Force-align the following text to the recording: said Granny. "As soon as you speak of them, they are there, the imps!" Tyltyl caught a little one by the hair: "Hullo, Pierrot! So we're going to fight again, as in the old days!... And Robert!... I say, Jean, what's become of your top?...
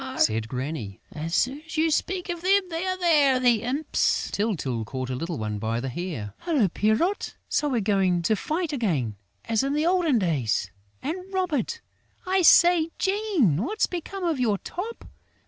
said 0.17 0.47
Granny. 0.47 0.99
"As 1.11 1.35
soon 1.35 1.61
as 1.63 1.77
you 1.77 1.91
speak 1.91 2.27
of 2.29 2.41
them, 2.41 2.61
they 2.71 2.87
are 2.87 2.97
there, 2.97 3.39
the 3.39 3.61
imps!" 3.61 4.31
Tyltyl 4.31 4.83
caught 4.83 5.11
a 5.11 5.15
little 5.15 5.37
one 5.37 5.59
by 5.59 5.79
the 5.79 5.89
hair: 5.89 6.33
"Hullo, 6.39 6.69
Pierrot! 6.69 7.35
So 7.47 7.69
we're 7.69 7.81
going 7.81 8.23
to 8.23 8.35
fight 8.35 8.73
again, 8.73 9.15
as 9.45 9.61
in 9.61 9.73
the 9.73 9.85
old 9.85 10.07
days!... 10.17 10.71
And 11.03 11.31
Robert!... 11.31 11.81
I 12.25 12.41
say, 12.41 12.89
Jean, 12.97 13.57
what's 13.57 13.85
become 13.85 14.23
of 14.23 14.39
your 14.39 14.57
top?... 14.57 15.05